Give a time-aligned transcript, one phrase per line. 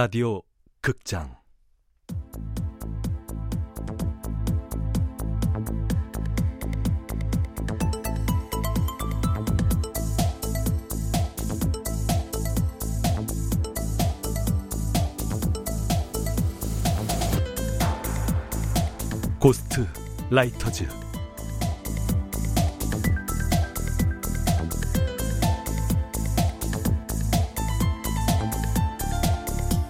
[0.00, 0.40] 라디오
[0.80, 1.36] 극장.
[19.38, 19.86] 고스트
[20.30, 20.99] 라이터즈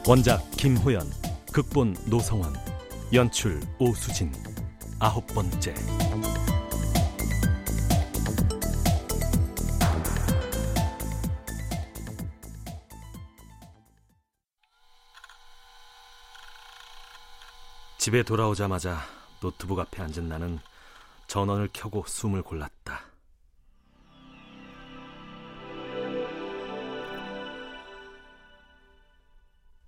[0.06, 1.08] 원작 김호연
[1.52, 2.54] 극본 노성원
[3.12, 4.32] 연출 오수진
[4.98, 5.74] 아홉 번째
[17.98, 19.00] 집에 돌아오자마자
[19.40, 20.58] 노트북 앞에 앉은 나는
[21.26, 23.09] 전원을 켜고 숨을 골랐다.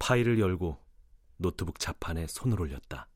[0.02, 0.84] 파일을 열고
[1.36, 3.08] 노트북 자판에 손을 올렸다.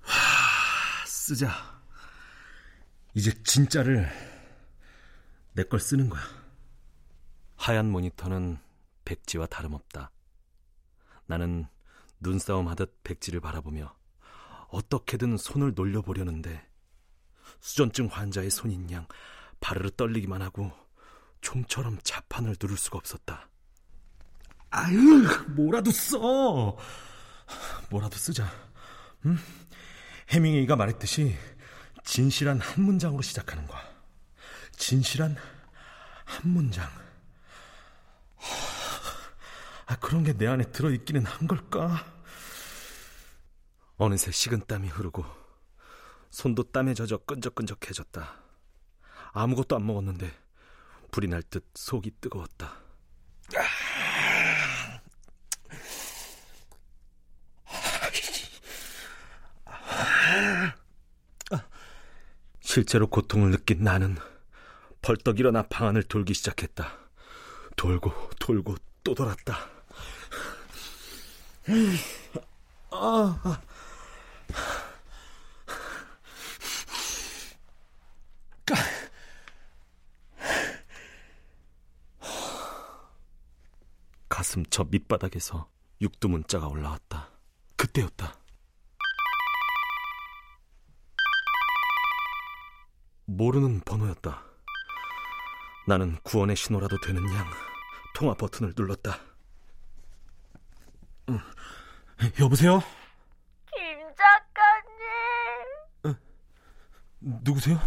[0.00, 1.80] 하, 쓰자.
[3.14, 4.10] 이제 진짜를
[5.54, 6.20] 내 걸 쓰는 거야.
[7.54, 8.58] 하얀 모니터는
[9.04, 10.10] 백지와 다름없다.
[11.26, 11.68] 나는
[12.18, 13.96] 눈싸움 하듯 백지를 바라보며
[14.70, 16.68] 어떻게든 손을 놀려보려는데
[17.60, 19.06] 수전증 환자의 손인 양
[19.60, 20.72] 바르르 떨리기만 하고
[21.42, 23.48] 총처럼 자판을 누를 수가 없었다.
[24.70, 24.98] 아유,
[25.48, 26.76] 뭐라도 써.
[27.90, 28.50] 뭐라도 쓰자.
[29.26, 29.38] 응?
[30.30, 31.36] 해밍웨이가 말했듯이
[32.04, 33.80] 진실한 한 문장으로 시작하는 거야.
[34.76, 35.36] 진실한
[36.24, 36.88] 한 문장.
[39.86, 42.04] 아, 그런 게 내 안에 들어있기는 한 걸까?
[43.96, 45.24] 어느새 식은 땀이 흐르고
[46.30, 48.34] 손도 땀에 젖어 끈적끈적해졌다.
[49.32, 50.30] 아무것도 안 먹었는데
[51.10, 52.76] 불이 날 듯 속이 뜨거웠다.
[62.78, 64.16] 실제로 고통을 느낀 나는
[65.02, 66.96] 벌떡 일어나 방 안을 돌기 시작했다.
[67.74, 69.58] 돌고 돌고 또 돌았다.
[72.92, 73.60] 아, 아.
[84.28, 85.68] 가슴 저 밑바닥에서
[86.00, 87.28] 육두 문자가 올라왔다.
[87.74, 88.36] 그때였다.
[93.42, 94.42] 모르는 번호였다.
[95.86, 97.46] 나는 구원의 신호라도 되는 양
[98.14, 99.16] 통화 버튼을 눌렀다.
[101.28, 101.38] 응.
[102.40, 102.80] 여보세요?
[103.72, 104.98] 김 작가님.
[106.06, 106.14] 어,
[107.20, 107.78] 누구세요?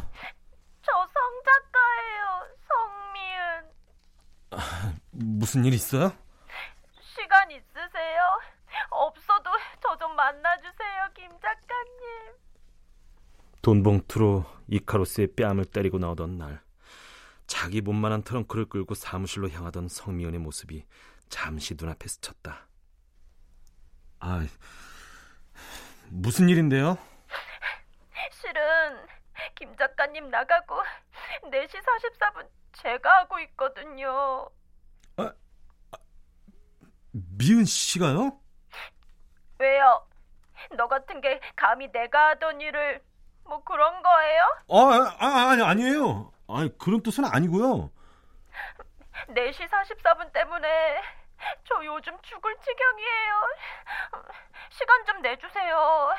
[0.84, 2.47] 저 성 작가예요.
[2.69, 3.72] 성미은.
[4.51, 6.13] 아, 무슨 일 있어요?
[7.13, 8.40] 시간 있으세요?
[8.90, 9.50] 없어도
[9.84, 12.38] 저 좀 만나주세요, 김 작가님.
[13.61, 16.62] 돈 봉투로 이카로스의 뺨을 때리고 나오던 날
[17.46, 20.86] 자기 몸만한 트렁크를 끌고 사무실로 향하던 성미연의 모습이
[21.28, 22.68] 잠시 눈앞에 스쳤다.
[24.22, 24.46] 아,
[26.09, 26.98] 무슨 일인데요?
[28.32, 29.06] 실은
[29.56, 30.76] 김 작가님 나가고
[31.44, 34.50] 4시 44분 제가 하고 있거든요.
[35.18, 35.34] 아,
[35.92, 35.98] 아,
[37.12, 38.40] 미은 씨가요?
[39.59, 40.08] 왜요?
[40.78, 43.02] 너 같은 게 감히 내가 하던 일을
[43.46, 44.44] 뭐 그런 거예요?
[44.69, 46.31] 아, 아 아니 아니에요.
[46.47, 47.90] 아니 그런 뜻은 아니고요.
[49.29, 51.02] 4시 44분 때문에
[51.63, 53.41] 저 요즘 죽을 지경이에요.
[54.69, 56.09] 시간 좀 내주세요.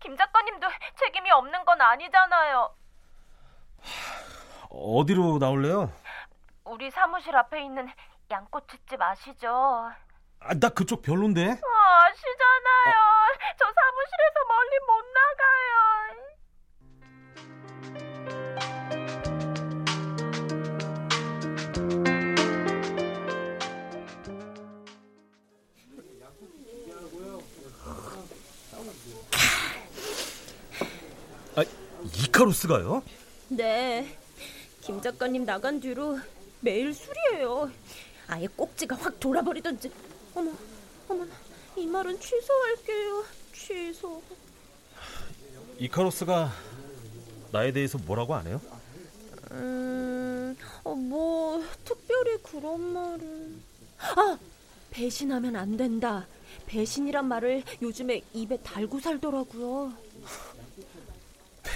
[0.00, 2.74] 김 작가님도 책임이 없는 건 아니잖아요.
[4.70, 5.92] 어디로 나올래요?
[6.64, 7.90] 우리 사무실 앞에 있는
[8.30, 9.90] 양꼬치집 아시죠?
[10.42, 11.42] 아, 나 그쪽 별론데.
[11.42, 12.96] 아, 아시잖아요.
[12.96, 13.54] 어.
[13.58, 16.29] 저 사무실에서 멀리 못 나가요.
[32.40, 33.02] 이카로스가요?
[33.48, 34.16] 네.
[34.80, 36.18] 김 작가님 나간 뒤로
[36.60, 37.70] 매일 술이에요.
[38.28, 39.92] 아예 꼭지가 확 돌아버리던지.
[40.34, 40.50] 어머,
[41.08, 41.26] 어머,
[41.76, 43.24] 이 말은 취소할게요.
[43.52, 44.22] 취소.
[45.78, 46.50] 이카로스가
[47.52, 48.60] 나에 대해서 뭐라고 안 해요?
[49.50, 53.62] 음, 어, 뭐 특별히 그런 말은.
[54.16, 54.38] 아,
[54.90, 56.26] 배신하면 안 된다.
[56.66, 59.92] 배신이란 말을 요즘에 입에 달고 살더라고요.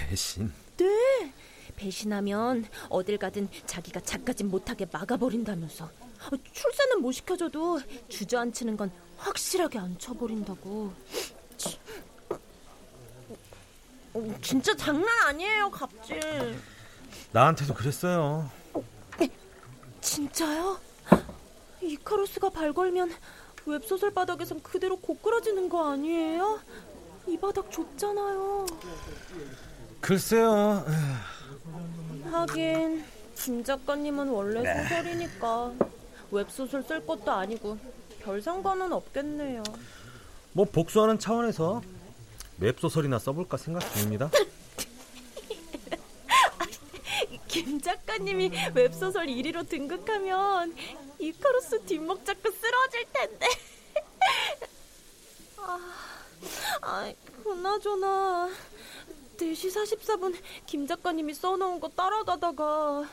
[0.09, 0.51] 배신?
[0.77, 1.33] 네.
[1.75, 5.89] 배신하면 어딜 가든 자기가 작가짓 못하게 막아버린다면서.
[6.53, 10.93] 출세는 못 시켜줘도 주저앉히는 건 확실하게 안 쳐버린다고.
[14.13, 16.57] 어, 진짜 장난 아니에요, 갑질.
[17.31, 18.49] 나한테도 그랬어요.
[19.99, 20.79] 진짜요?
[21.81, 23.11] 이카루스가 발걸면
[23.65, 26.61] 웹소설 바닥에선 그대로 고꾸라지는 거 아니에요?
[27.27, 28.65] 이 바닥 좁잖아요.
[30.05, 30.85] 글쎄요.
[32.31, 33.03] 하긴
[33.35, 34.83] 김 작가님은 원래 네.
[34.83, 35.73] 소설이니까
[36.29, 37.79] 웹소설 쓸 것도 아니고
[38.19, 39.63] 별 상관은 없겠네요.
[40.53, 41.81] 뭐 복수하는 차원에서
[42.59, 44.29] 웹소설이나 써볼까 생각 중입니다.
[47.47, 50.75] 김 작가님이 웹소설 1위로 등극하면
[51.17, 53.47] 이카루스 뒷목 잡고 쓰러질 텐데.
[55.57, 55.79] 아,
[56.81, 57.11] 아,
[57.43, 58.51] 그나저나
[59.37, 60.35] 4시 44분
[60.65, 63.07] 김 작가님이 써놓은 거 따라가다가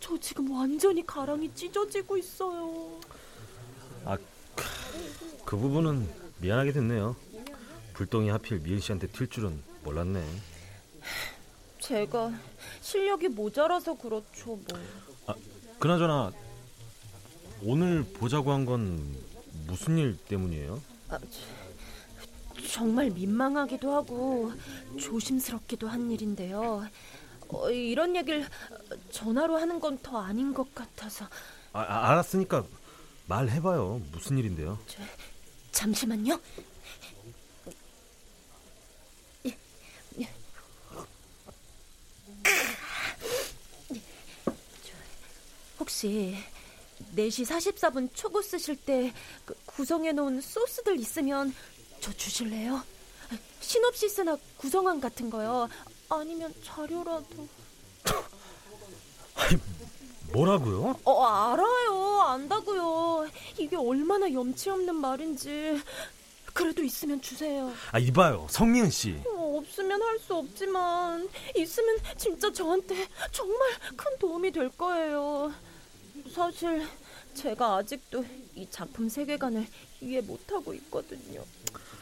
[0.00, 3.00] 저 지금 완전히 가랑이 찢어지고 있어요.
[4.04, 4.16] 아,
[5.44, 6.08] 그 부분은
[6.38, 7.16] 미안하게 됐네요.
[7.94, 10.22] 불똥이 하필 미일 씨한테 튈 줄은 몰랐네.
[11.80, 12.32] 제가
[12.82, 14.64] 실력이 모자라서 그렇죠, 뭐.
[15.26, 15.34] 아,
[15.78, 16.32] 그나저나
[17.62, 19.16] 오늘 보자고 한 건
[19.66, 20.80] 무슨 일 때문이에요?
[21.08, 21.18] 아,
[22.70, 24.52] 정말 민망하기도 하고
[24.98, 26.86] 조심스럽기도 한 일인데요.
[27.48, 28.46] 어, 이런 얘기를
[29.10, 31.26] 전화로 하는 건 더 아닌 것 같아서.
[31.72, 32.64] 아, 아, 알았으니까
[33.26, 34.00] 말해봐요.
[34.12, 34.78] 무슨 일인데요?
[34.86, 35.02] 저,
[35.72, 36.38] 잠시만요.
[45.78, 46.34] 혹시
[47.14, 49.12] 4시 44분 초고 쓰실 때
[49.44, 51.54] 그 구성해 놓은 소스들 있으면
[52.06, 52.80] 저 주실래요?
[53.60, 55.68] 시놉시스나 구성안 같은 거요.
[56.08, 57.48] 아니면 자료라도.
[59.34, 59.58] 아니,
[60.32, 61.00] 뭐라고요?
[61.02, 62.20] 어, 알아요.
[62.28, 63.28] 안다고요.
[63.58, 65.82] 이게 얼마나 염치 없는 말인지.
[66.54, 67.72] 그래도 있으면 주세요.
[67.90, 68.46] 아, 이봐요.
[68.50, 69.20] 성미은 씨.
[69.26, 75.52] 어, 없으면 할 수 없지만 있으면 진짜 저한테 정말 큰 도움이 될 거예요.
[76.32, 76.86] 사실
[77.34, 78.24] 제가 아직도
[78.54, 79.66] 이 작품 세계관을
[80.00, 81.44] 이해 못하고 있거든요.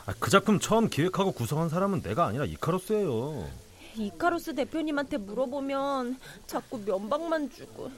[0.06, 3.48] 아, 그 작품 처음 기획하고 구성한 사람은 내가 아니라 이카로스예요.
[3.96, 7.90] 이카로스 대표님한테 물어보면 자꾸 면박만 주고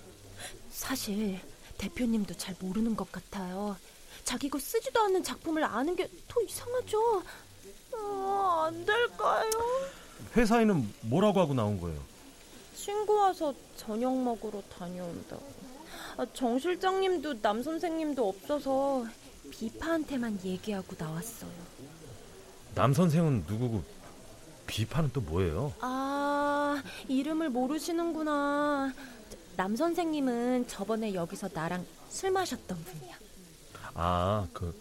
[0.71, 1.41] 사실
[1.79, 3.77] 대표님도 잘 모르는 것 같아요.
[4.25, 7.23] 자기 거 쓰지도 않는 작품을 아는 게 더 이상하죠.
[7.95, 9.51] 어, 안 될까요?
[10.37, 11.99] 회사에는 뭐라고 하고 나온 거예요?
[12.77, 15.43] 친구 와서 저녁 먹으러 다녀온다고.
[16.19, 19.07] 아, 정 실장님도 남 선생님도 없어서
[19.51, 21.51] 비파한테만 얘기하고 나왔어요.
[22.77, 23.83] 남 선생은 누구고
[24.67, 25.73] 비파는 또 뭐예요?
[25.81, 28.93] 아 이름을 모르시는구나.
[29.57, 33.17] 남 선생님은 저번에 여기서 나랑 술 마셨던 분이야.
[33.95, 34.75] 아그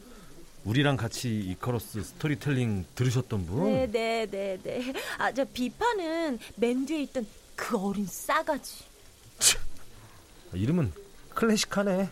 [0.66, 3.64] 우리랑 같이 이카로스 스토리텔링 들으셨던 분?
[3.64, 4.26] 네네네네.
[4.28, 4.94] 네, 네, 네.
[5.18, 7.26] 아저 비파는 맨 뒤에 있던
[7.56, 8.84] 그 어린 싸가지.
[10.54, 10.92] 이름은
[11.30, 12.10] 클래식하네.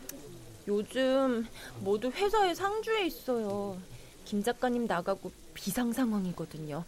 [0.70, 1.46] 요즘
[1.82, 3.78] 모두 회사에 상주해 있어요.
[4.24, 5.30] 김 작가님 나가고
[5.64, 6.84] 비상 상황이거든요.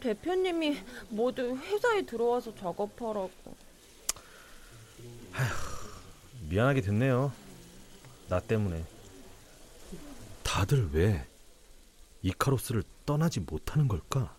[0.00, 0.78] 대표님이
[1.10, 3.30] 모두 회사에 들어와서 작업하라고.
[5.34, 5.54] 아휴,
[6.48, 7.30] 미안하게 됐네요.
[8.30, 8.82] 나 때문에.
[10.42, 11.26] 다들 왜
[12.22, 14.34] 이카로스를 떠나지 못하는 걸까?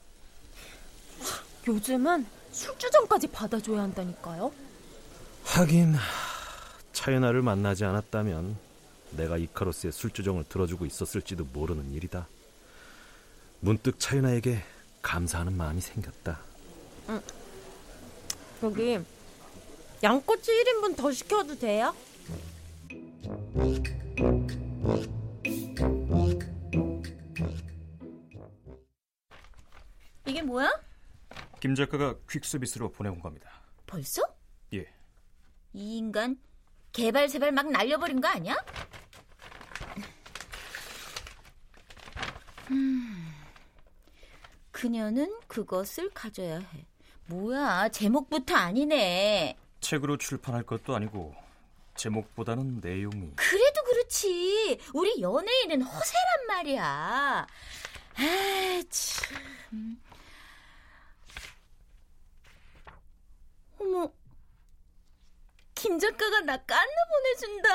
[1.67, 4.51] 요즘은 술주정까지 받아줘야 한다니까요.
[5.43, 5.93] 하긴
[6.93, 8.57] 차연아를 만나지 않았다면
[9.11, 12.27] 내가 이카로스의 술주정을 들어주고 있었을지도 모르는 일이다.
[13.59, 14.61] 문득 차윤아에게
[15.01, 16.39] 감사하는 마음이 생겼다.
[17.09, 17.21] 응.
[18.63, 18.99] 여기
[20.03, 21.93] 양꼬치 1인분 더 시켜도 돼요?
[30.25, 30.71] 이게 뭐야?
[31.59, 33.61] 김 작가가 퀵서비스로 보내온 겁니다.
[33.85, 34.21] 벌써?
[34.73, 34.87] 예.
[35.73, 36.37] 이 인간
[36.91, 38.55] 개발 세발 막 날려버린 거 아니야?
[42.71, 43.04] 음,
[44.75, 46.85] 그녀는 그것을 가져야 해.
[47.27, 49.57] 뭐야, 제목부터 아니네.
[49.79, 51.33] 책으로 출판할 것도 아니고
[51.95, 53.37] 제목보다는 내용이.
[53.37, 54.77] 그래도 그렇지.
[54.93, 57.47] 우리 연예인은 허세란 말이야.
[58.17, 59.97] 아, 참.
[63.79, 64.11] 어머,
[65.73, 67.69] 김 작가가 나 깐느 보내준다.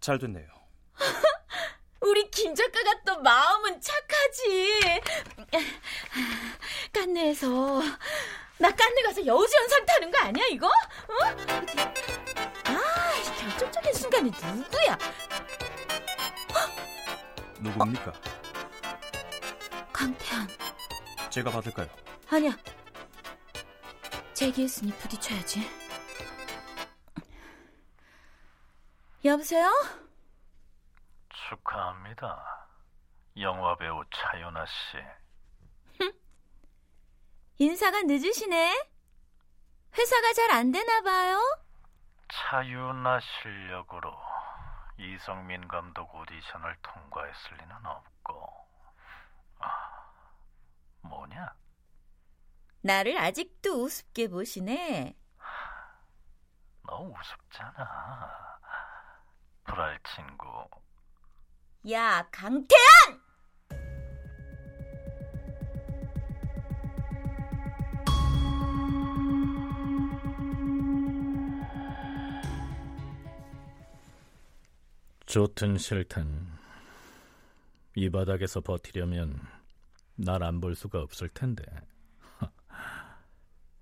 [0.00, 0.46] 잘 됐네요.
[2.00, 5.00] 우리 김 작가가 또 마음은 착하지.
[7.26, 7.80] 깐느에서
[8.58, 10.66] 나 깐느 가서 여우지연상 타는 거 아니야 이거?
[10.68, 11.24] 어?
[12.64, 12.80] 아,
[13.40, 14.98] 결정적인 순간이 누구야?
[17.60, 18.12] 누굽니까?
[19.92, 20.46] 강태한.
[21.30, 21.88] 제가 받을까요?
[22.30, 22.52] 아니야.
[24.34, 25.68] 제기했으니 부딪혀야지.
[29.24, 29.68] 여보세요?
[31.48, 32.68] 축하합니다.
[33.38, 35.25] 영화 배우 차윤아 씨.
[37.58, 38.90] 인사가 늦으시네.
[39.96, 41.38] 회사가 잘 안 되나 봐요.
[42.28, 44.14] 차윤아 실력으로
[44.98, 48.66] 이성민 감독 오디션을 통과했을 리는 없고.
[49.60, 49.68] 아,
[51.02, 51.54] 뭐냐?
[52.82, 55.16] 나를 아직도 우습게 보시네.
[56.82, 58.58] 너 우습잖아.
[59.64, 60.68] 불알 친구.
[61.90, 63.25] 야, 강태현!
[75.40, 76.48] 좋든 싫든
[77.94, 79.38] 이 바닥에서 버티려면
[80.14, 81.62] 날 안 볼 수가 없을 텐데.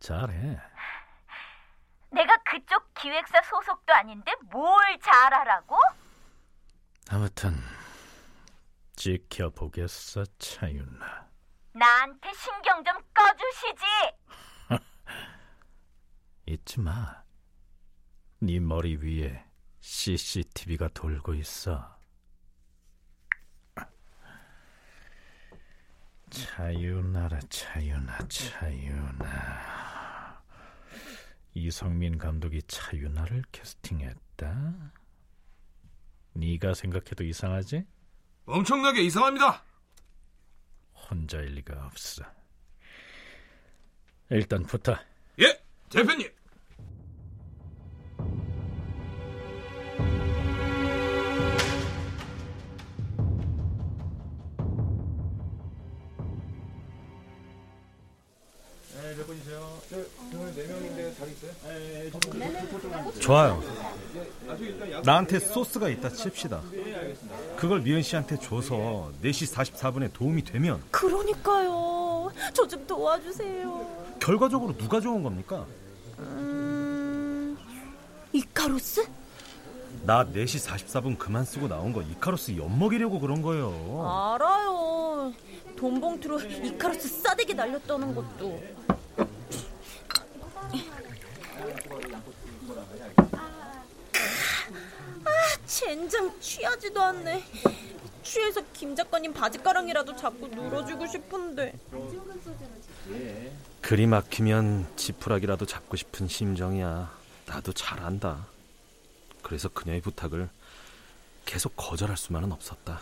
[0.00, 0.58] 잘해.
[2.10, 5.78] 내가 그쪽 기획사 소속도 아닌데 뭘 잘하라고?
[7.08, 7.54] 아무튼
[8.96, 11.28] 지켜보겠어, 차윤아.
[11.72, 13.84] 나한테 신경 좀 꺼주시지.
[16.46, 17.22] 잊지 마.
[18.40, 19.44] 네 머리 위에
[19.84, 21.94] CCTV가 돌고 있어.
[26.30, 30.42] 차윤아라, 차윤아, 차윤아.
[31.52, 34.92] 이성민 감독이 차윤아를 캐스팅했다.
[36.32, 37.84] 네가 생각해도 이상하지?
[38.46, 39.62] 엄청나게 이상합니다.
[40.94, 42.24] 혼자일 리가 없어.
[44.30, 44.98] 일단 붙어.
[45.40, 46.32] 예, 대표님.
[63.20, 63.62] 좋아요.
[65.04, 66.60] 나한테 소스가 있다 칩시다.
[67.56, 72.30] 그걸 미연 씨한테 줘서 4시 44분에 도움이 되면 그러니까요.
[72.52, 74.04] 저 좀 도와주세요.
[74.20, 75.66] 결과적으로 누가 좋은 겁니까?
[76.18, 77.56] 음...
[78.32, 79.06] 이카로스?
[80.04, 84.34] 나 4시 44분 그만 쓰고 나온 거 이카로스 엿먹이려고 그런 거예요.
[84.34, 85.32] 알아요.
[85.76, 88.60] 돈 봉투로 이카로스 싸대기 날렸다는 것도.
[95.24, 95.30] 아,
[95.78, 97.42] 젠장 취하지도 않네.
[98.22, 101.74] 취해서 김 작가님 바지가랑이라도 잡고 눌러주고 싶은데.
[103.80, 107.10] 그리 막히면 지푸라기라도 잡고 싶은 심정이야.
[107.46, 108.46] 나도 잘 안다.
[109.42, 110.48] 그래서 그녀의 부탁을
[111.44, 113.00] 계속 거절할 수만은 없었다.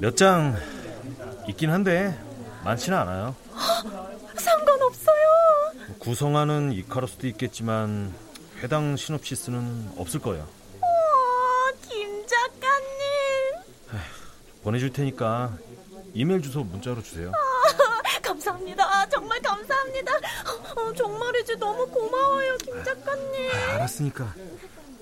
[0.00, 0.56] 몇 장
[1.48, 2.16] 있긴 한데
[2.62, 3.34] 많지는 않아요.
[4.38, 5.18] 상관없어요.
[5.98, 8.14] 구성하는 이카로스도 있겠지만
[8.62, 10.42] 해당 시놉시스는 없을 거예요.
[10.80, 10.86] 어,
[11.88, 14.00] 김 작가님.
[14.62, 15.56] 보내줄 테니까
[16.12, 17.32] 이메일 주소 문자로 주세요.
[18.22, 19.08] 감사합니다.
[19.08, 20.12] 정말 감사합니다.
[20.76, 23.50] 어, 정말이지 너무 고마워요, 김 작가님.
[23.52, 24.34] 아, 알았으니까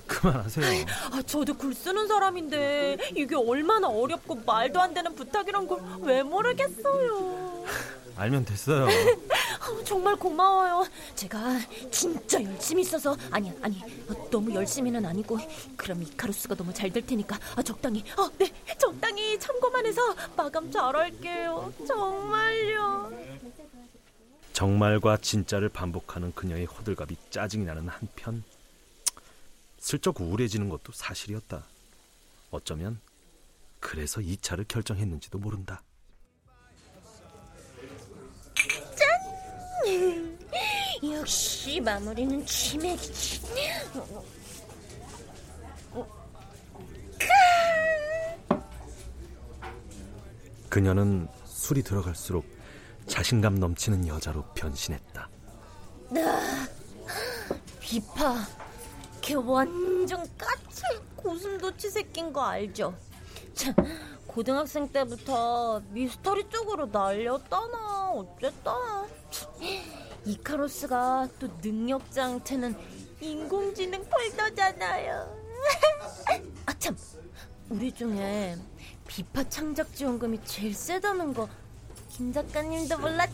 [0.07, 0.87] 그만하세요.
[1.13, 7.65] 아, 저도 글 쓰는 사람인데 이게 얼마나 어렵고 말도 안 되는 부탁이란 걸 왜 모르겠어요.
[8.17, 8.87] 알면 됐어요.
[9.69, 10.87] 어, 정말 고마워요.
[11.15, 11.59] 제가
[11.91, 15.39] 진짜 열심히 써서 아니 아니 어, 너무 열심히는 아니고
[15.77, 20.01] 그럼 이카루스가 너무 잘 될 테니까 아, 적당히 어, 네 적당히 참고만 해서
[20.37, 21.73] 마감 잘할게요.
[21.87, 23.13] 정말요.
[24.55, 28.43] 정말과 진짜를 반복하는 그녀의 호들갑이 짜증이 나는 한편
[29.79, 31.63] 슬쩍 우울해지는 것도 사실이었다.
[32.51, 32.99] 어쩌면
[33.81, 35.83] 그래서 이 차를 결정했는지도 모른다.
[41.03, 43.41] 역시 마무리는 치맥이지.
[50.69, 52.45] 그녀는 술이 들어갈수록
[53.07, 55.29] 자신감 넘치는 여자로 변신했다.
[57.81, 58.47] 비파,
[59.23, 60.85] 걔 완전 까칠
[61.17, 62.95] 고슴도치 새낀 거 알죠?
[63.59, 63.75] 참,
[64.27, 68.75] 고등학생 때부터 미스터리 쪽으로 날렸다나 어쨌다.
[70.25, 72.77] 이카로스가 또 능력자한테는
[73.21, 75.37] 인공지능 폴더잖아요.
[76.67, 76.97] 아 참,
[77.69, 78.57] 우리 중에
[79.09, 81.49] 비파 창작 지원금이 제일 세다는 거
[82.11, 83.33] 김 작가님도 몰랐죠?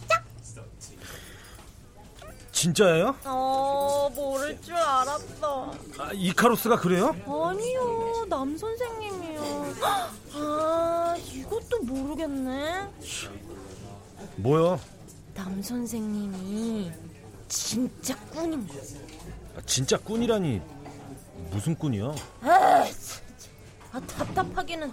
[2.52, 3.16] 진짜예요?
[3.24, 5.74] 어, 모를 줄 알았어.
[5.98, 7.16] 아, 이카로스가 그래요?
[7.26, 9.13] 아니요, 남 선생님이요.
[10.34, 12.88] 아, 이것도 모르겠네.
[14.36, 14.78] 뭐야?
[15.34, 16.92] 남 선생님이
[17.48, 18.74] 진짜 꾼인 거.
[19.56, 20.60] 아, 진짜 꾼이라니
[21.50, 22.14] 무슨 꾼이야?
[22.42, 22.84] 아,
[23.92, 24.92] 아 답답하기는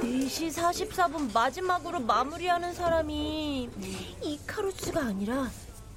[0.00, 3.70] 4시 44분 마지막으로 마무리하는 사람이
[4.22, 5.50] 이카루스가 아니라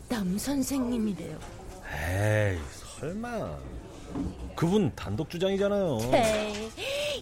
[0.07, 1.37] 남 선생님이래요.
[1.91, 2.59] 에이
[2.99, 3.57] 설마
[4.55, 5.99] 그분 단독 주장이잖아요.
[6.13, 6.71] 에이,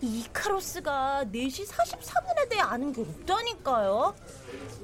[0.01, 4.15] 이카루스가 4시 44분에 대해 아는 게 없다니까요.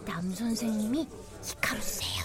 [0.06, 1.08] 남 선생님이
[1.52, 2.24] 이카루스예요.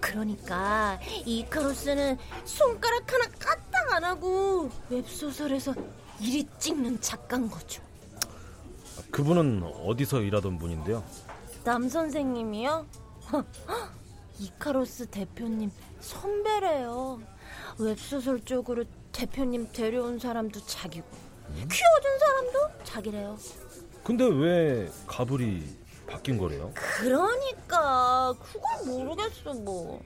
[0.00, 5.74] 그러니까 이카루스는 손가락 하나 까딱 안 하고 웹소설에서
[6.20, 7.82] 일이 찍는 작가인 거죠.
[9.10, 11.04] 그분은 어디서 일하던 분인데요?
[11.64, 12.86] 남 선생님이요?
[14.38, 15.70] 이카로스 대표님
[16.00, 17.20] 선배래요.
[17.78, 21.06] 웹소설 쪽으로 대표님 데려온 사람도 자기고
[21.54, 23.38] 키워준 사람도 자기래요.
[24.04, 25.76] 근데 왜 가불이
[26.06, 26.72] 바뀐 거래요?
[26.74, 30.00] 그러니까 그걸 모르겠어 뭐.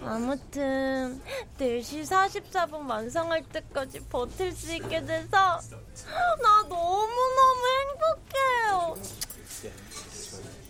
[0.00, 1.20] 아무튼
[1.58, 8.96] 4시 44분 완성할 때까지 버틸 수 있게 돼서 나 너무너무 행복해요.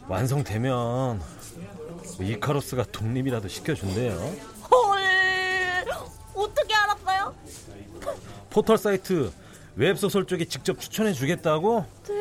[0.08, 1.20] 완성되면
[2.20, 4.16] 이카로스가 독립이라도 시켜준대요.
[4.70, 5.84] 헐
[6.34, 7.34] 어떻게 알았어요?
[8.48, 9.30] 포털 사이트
[9.82, 11.86] 웹소설 쪽에 직접 추천해 주겠다고?
[12.08, 12.14] 네.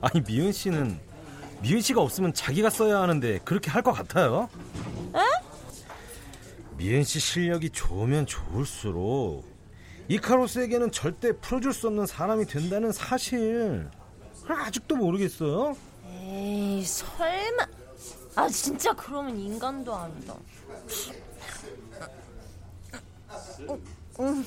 [0.00, 0.98] 아니 미은 씨는
[1.62, 4.48] 미은 씨가 없으면 자기가 써야 하는데 그렇게 할 것 같아요?
[5.16, 5.18] 에?
[6.76, 9.44] 미은 씨 실력이 좋으면 좋을수록
[10.08, 13.88] 이카로스에게는 절대 풀어줄 수 없는 사람이 된다는 사실
[14.48, 15.76] 아직도 모르겠어요?
[16.06, 17.66] 에이 설마
[18.36, 20.34] 아 진짜 그러면 인간도 아니다
[23.68, 23.82] 응,
[24.20, 24.44] 응.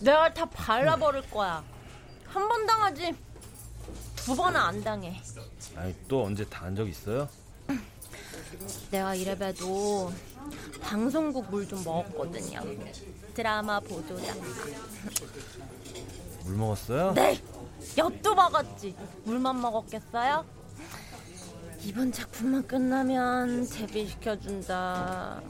[0.00, 1.62] 내가 다 발라버릴 거야.
[2.26, 3.14] 한 번 당하지.
[4.16, 5.20] 두 번은 안 당해.
[5.76, 7.28] 아니 또 언제 다한적 있어요?
[8.90, 10.12] 내가 이래봬도
[10.82, 12.60] 방송국 물 좀 먹었거든요.
[13.34, 14.36] 드라마 보도량
[16.44, 17.12] 물 먹었어요?
[17.12, 17.40] 네!
[17.96, 18.94] 엿도 먹었지.
[19.24, 20.44] 물만 먹었겠어요?
[21.82, 25.40] 이번 작품만 끝나면 데뷔시켜준다.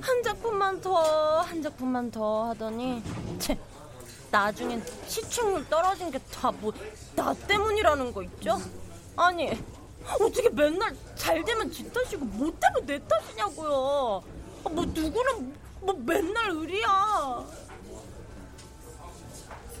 [0.00, 3.02] 한 작품만 더 한 작품만 더 하더니
[3.38, 3.56] 채,
[4.38, 6.74] 나중엔 시청률 떨어진 게 다 뭐
[7.14, 8.58] 나 때문이라는 거 있죠?
[9.16, 9.48] 아니
[10.20, 14.22] 어떻게 맨날 잘 되면 지 탓이고 못 되면 내 탓이냐고요
[14.64, 17.44] 아, 뭐 누구는 뭐 맨날 의리야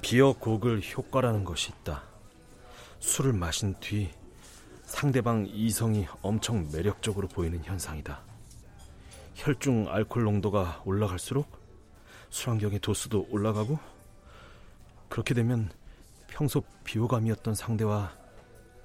[0.02, 2.02] 비어곡을 효과라는 것이 있다.
[3.00, 4.10] 술을 마신 뒤
[4.84, 8.20] 상대방 이성이 엄청 매력적으로 보이는 현상이다.
[9.34, 11.48] 혈중 알코올 농도가 올라갈수록
[12.30, 13.78] 술환경의 도수도 올라가고
[15.14, 15.70] 그렇게 되면
[16.26, 18.12] 평소 비호감이었던 상대와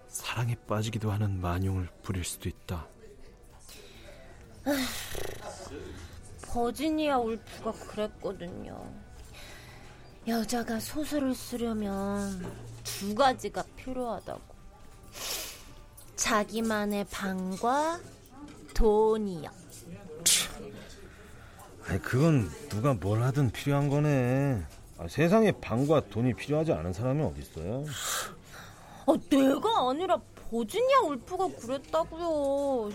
[0.10, 2.86] 사랑에 빠지기도 하는 만용을 부릴 수도 있다.
[6.44, 8.94] 버지니아 울프가 그랬거든요.
[10.28, 12.46] 여자가 소설을 쓰려면
[12.84, 14.56] 두 가지가 필요하다고.
[16.16, 18.00] 자기만의 방과
[18.76, 19.50] 돈이요.
[21.88, 24.64] 아니 그건 누가 뭘 하든 필요한 거네.
[25.00, 27.86] 아, 세상에 방과 돈이 필요하지 않은 사람이 어디 있어요?
[29.08, 30.18] 아, 내가 아니라
[30.52, 32.92] 버지니아 울프가 그랬다고요.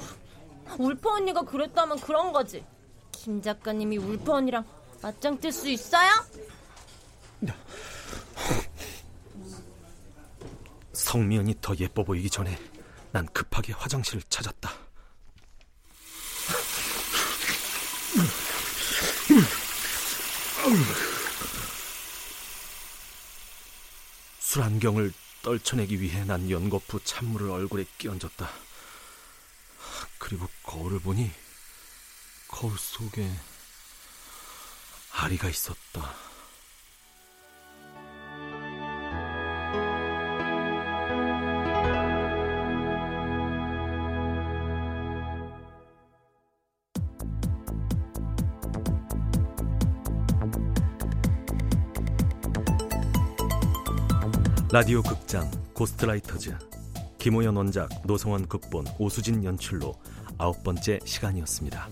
[0.78, 2.62] 울프 언니가 그랬다면 그런 거지.
[3.10, 4.64] 김 작가님이 울프 언니랑
[5.00, 6.10] 맞짱 뜰 수 있어요?
[10.92, 12.58] 성미연이 더 예뻐 보이기 전에
[13.12, 14.70] 난 급하게 화장실을 찾았다.
[24.54, 25.12] 술 안경을
[25.42, 28.48] 떨쳐내기 위해 난 연거푸 찬물을 얼굴에 끼얹었다.
[30.18, 31.28] 그리고 거울을 보니
[32.46, 33.28] 거울 속에
[35.10, 36.14] 아리가 있었다.
[54.74, 56.52] 라디오 극장 고스트라이터즈
[57.20, 59.94] 김호연 원작 노성원 극본 오수진 연출로
[60.36, 61.88] 아홉 번째 시간이었습니다.